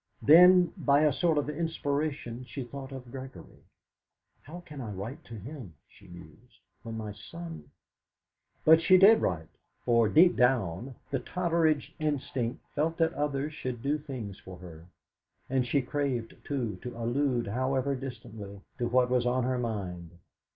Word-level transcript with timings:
Then, 0.23 0.73
by 0.77 1.01
a 1.01 1.13
sort 1.13 1.37
of 1.37 1.47
inspiration, 1.47 2.43
she 2.49 2.63
thought 2.63 2.91
of 2.91 3.11
Gregory. 3.11 3.63
'.ow 4.47 4.61
can 4.61 4.81
I 4.81 4.89
write 4.91 5.23
to 5.25 5.35
him,' 5.35 5.75
she 5.87 6.07
mused, 6.07 6.57
'when 6.81 6.97
my 6.97 7.11
son' 7.13 7.69
But 8.65 8.81
she 8.81 8.97
did 8.97 9.21
write, 9.21 9.49
for, 9.85 10.09
deep 10.09 10.35
down, 10.35 10.95
the 11.11 11.19
Totteridge 11.19 11.93
instinct 11.99 12.65
felt 12.73 12.97
that 12.97 13.13
others 13.13 13.53
should 13.53 13.83
do 13.83 13.99
things 13.99 14.39
for 14.39 14.57
her; 14.57 14.87
and 15.47 15.67
she 15.67 15.83
craved, 15.83 16.35
too, 16.45 16.79
to 16.81 16.97
allude, 16.97 17.45
however 17.45 17.93
distantly, 17.95 18.59
to 18.79 18.87
what 18.87 19.07
was 19.07 19.27
on 19.27 19.43
her 19.43 19.59
mind. 19.59 20.17